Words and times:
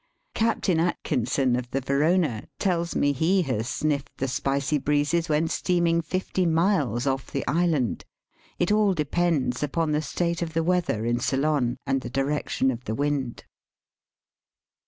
Captain 0.33 0.79
Atkinson, 0.79 1.55
of 1.55 1.69
the 1.69 1.79
Verona 1.79 2.39
y 2.41 2.47
tells 2.57 2.95
me 2.95 3.11
he 3.11 3.43
has 3.43 3.69
sniffed 3.69 4.17
the 4.17 4.27
spicy 4.27 4.79
breezes 4.79 5.29
when 5.29 5.47
steaming 5.47 6.01
fifty 6.01 6.43
miles 6.43 7.05
off 7.05 7.29
the 7.29 7.45
island. 7.45 8.03
It 8.57 8.71
all 8.71 8.95
depends 8.95 9.61
upon 9.61 9.91
the 9.91 10.01
state 10.01 10.41
of 10.41 10.53
the 10.55 10.63
weather 10.63 11.05
in 11.05 11.19
Ceylon 11.19 11.77
and 11.85 12.01
the 12.01 12.09
direc 12.09 12.49
tion 12.49 12.71
of 12.71 12.85
the 12.85 12.95
wind. 12.95 13.45